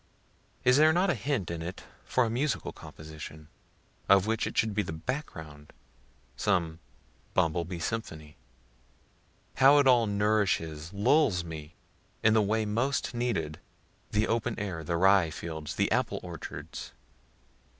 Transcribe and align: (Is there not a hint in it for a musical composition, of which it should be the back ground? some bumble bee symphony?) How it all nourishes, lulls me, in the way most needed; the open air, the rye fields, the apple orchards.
(Is 0.63 0.77
there 0.77 0.91
not 0.91 1.11
a 1.11 1.13
hint 1.13 1.51
in 1.51 1.61
it 1.61 1.83
for 2.05 2.25
a 2.25 2.29
musical 2.31 2.71
composition, 2.73 3.49
of 4.09 4.25
which 4.25 4.47
it 4.47 4.57
should 4.57 4.73
be 4.73 4.81
the 4.81 4.91
back 4.91 5.27
ground? 5.27 5.73
some 6.35 6.79
bumble 7.35 7.65
bee 7.65 7.77
symphony?) 7.77 8.35
How 9.57 9.77
it 9.77 9.85
all 9.85 10.07
nourishes, 10.07 10.91
lulls 10.91 11.43
me, 11.43 11.75
in 12.23 12.33
the 12.33 12.41
way 12.41 12.65
most 12.65 13.13
needed; 13.13 13.59
the 14.09 14.27
open 14.27 14.57
air, 14.57 14.83
the 14.83 14.97
rye 14.97 15.29
fields, 15.29 15.75
the 15.75 15.91
apple 15.91 16.19
orchards. 16.23 16.93